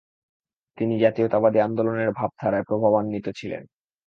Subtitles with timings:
[0.77, 3.63] তিনি জাতীয়তাবাদী আন্দোলনের ভাবধারায় প্রভাবান্বিত ছিলেন।